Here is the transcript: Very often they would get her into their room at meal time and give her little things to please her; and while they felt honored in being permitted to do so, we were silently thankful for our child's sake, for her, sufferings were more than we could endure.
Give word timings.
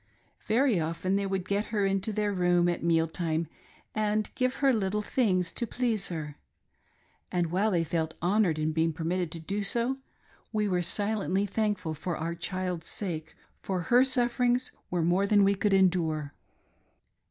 Very 0.47 0.79
often 0.79 1.15
they 1.15 1.27
would 1.27 1.47
get 1.47 1.65
her 1.65 1.85
into 1.85 2.11
their 2.11 2.33
room 2.33 2.67
at 2.67 2.81
meal 2.81 3.07
time 3.07 3.47
and 3.93 4.31
give 4.33 4.55
her 4.55 4.73
little 4.73 5.03
things 5.03 5.51
to 5.51 5.67
please 5.67 6.07
her; 6.07 6.37
and 7.31 7.51
while 7.51 7.69
they 7.69 7.83
felt 7.83 8.15
honored 8.19 8.57
in 8.57 8.71
being 8.71 8.93
permitted 8.93 9.31
to 9.33 9.39
do 9.39 9.63
so, 9.63 9.99
we 10.51 10.67
were 10.67 10.81
silently 10.81 11.45
thankful 11.45 11.93
for 11.93 12.17
our 12.17 12.33
child's 12.33 12.87
sake, 12.87 13.35
for 13.61 13.79
her, 13.93 14.03
sufferings 14.03 14.71
were 14.89 15.03
more 15.03 15.27
than 15.27 15.43
we 15.43 15.53
could 15.53 15.71
endure. 15.71 16.33